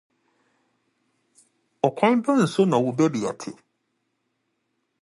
[1.87, 3.49] Ɔkwan bɛn so na wo babea te?